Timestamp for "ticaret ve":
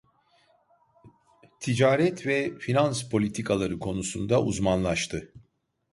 1.59-2.57